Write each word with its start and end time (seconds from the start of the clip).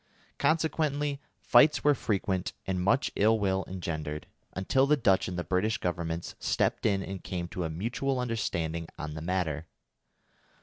Consequently 0.39 1.21
fights 1.37 1.83
were 1.83 1.93
frequent 1.93 2.53
and 2.65 2.81
much 2.81 3.11
ill 3.15 3.37
will 3.37 3.63
engendered, 3.67 4.25
until 4.53 4.87
the 4.87 4.97
Dutch 4.97 5.27
and 5.27 5.37
the 5.37 5.43
British 5.43 5.77
Governments 5.77 6.33
stepped 6.39 6.87
in 6.87 7.03
and 7.03 7.23
came 7.23 7.47
to 7.49 7.65
a 7.65 7.69
mutual 7.69 8.17
understanding 8.19 8.87
on 8.97 9.13
the 9.13 9.21
matter. 9.21 9.67